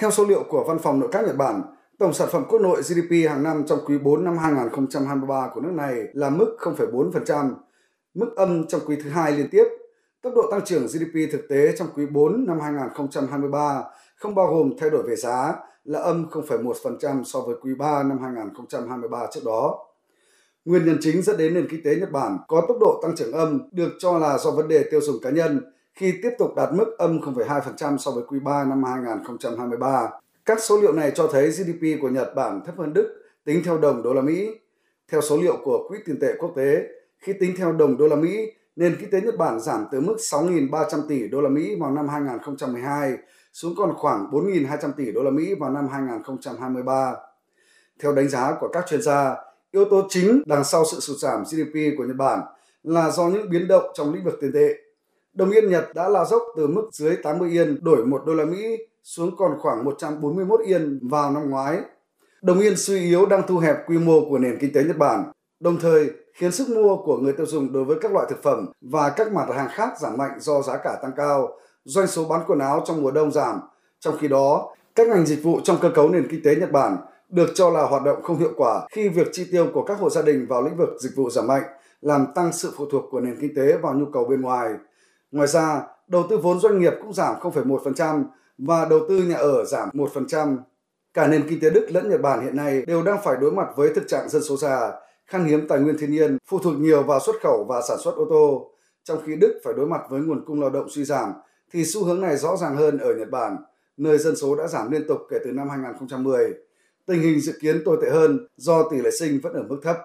[0.00, 1.62] Theo số liệu của Văn phòng Nội các Nhật Bản,
[1.98, 5.72] tổng sản phẩm quốc nội GDP hàng năm trong quý 4 năm 2023 của nước
[5.72, 7.54] này là mức 0,4%,
[8.14, 9.64] mức âm trong quý thứ hai liên tiếp.
[10.22, 13.84] Tốc độ tăng trưởng GDP thực tế trong quý 4 năm 2023
[14.16, 18.18] không bao gồm thay đổi về giá là âm 0,1% so với quý 3 năm
[18.22, 19.86] 2023 trước đó.
[20.64, 23.32] Nguyên nhân chính dẫn đến nền kinh tế Nhật Bản có tốc độ tăng trưởng
[23.32, 25.60] âm được cho là do vấn đề tiêu dùng cá nhân
[25.98, 30.10] khi tiếp tục đạt mức âm 0,2% so với quý 3 năm 2023.
[30.44, 33.78] Các số liệu này cho thấy GDP của Nhật Bản thấp hơn Đức tính theo
[33.78, 34.50] đồng đô la Mỹ.
[35.08, 36.86] Theo số liệu của Quỹ tiền tệ quốc tế,
[37.18, 40.16] khi tính theo đồng đô la Mỹ, nền kinh tế Nhật Bản giảm từ mức
[40.18, 43.12] 6.300 tỷ đô la Mỹ vào năm 2012
[43.52, 47.14] xuống còn khoảng 4.200 tỷ đô la Mỹ vào năm 2023.
[48.02, 49.36] Theo đánh giá của các chuyên gia,
[49.70, 52.40] yếu tố chính đằng sau sự sụt giảm GDP của Nhật Bản
[52.82, 54.87] là do những biến động trong lĩnh vực tiền tệ.
[55.38, 58.44] Đồng yên Nhật đã lao dốc từ mức dưới 80 yên đổi 1 đô la
[58.44, 61.78] Mỹ xuống còn khoảng 141 yên vào năm ngoái.
[62.42, 65.24] Đồng yên suy yếu đang thu hẹp quy mô của nền kinh tế Nhật Bản,
[65.60, 68.66] đồng thời khiến sức mua của người tiêu dùng đối với các loại thực phẩm
[68.80, 72.40] và các mặt hàng khác giảm mạnh do giá cả tăng cao, doanh số bán
[72.46, 73.60] quần áo trong mùa đông giảm.
[74.00, 76.96] Trong khi đó, các ngành dịch vụ trong cơ cấu nền kinh tế Nhật Bản
[77.28, 80.10] được cho là hoạt động không hiệu quả khi việc chi tiêu của các hộ
[80.10, 81.64] gia đình vào lĩnh vực dịch vụ giảm mạnh,
[82.00, 84.74] làm tăng sự phụ thuộc của nền kinh tế vào nhu cầu bên ngoài.
[85.30, 88.24] Ngoài ra, đầu tư vốn doanh nghiệp cũng giảm 0,1%
[88.58, 90.58] và đầu tư nhà ở giảm 1%.
[91.14, 93.68] Cả nền kinh tế Đức lẫn Nhật Bản hiện nay đều đang phải đối mặt
[93.76, 94.92] với thực trạng dân số già,
[95.26, 98.14] khan hiếm tài nguyên thiên nhiên, phụ thuộc nhiều vào xuất khẩu và sản xuất
[98.16, 98.70] ô tô.
[99.04, 101.32] Trong khi Đức phải đối mặt với nguồn cung lao động suy giảm,
[101.72, 103.56] thì xu hướng này rõ ràng hơn ở Nhật Bản,
[103.96, 106.54] nơi dân số đã giảm liên tục kể từ năm 2010.
[107.06, 109.98] Tình hình dự kiến tồi tệ hơn do tỷ lệ sinh vẫn ở mức thấp.